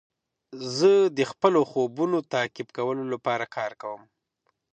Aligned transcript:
زه 0.77 0.91
د 1.17 1.19
خپلو 1.31 1.59
خوبونو 1.69 2.17
تعقیب 2.33 2.69
کولو 2.77 3.03
لپاره 3.13 3.45
کار 3.55 3.71
کوم. 3.81 4.01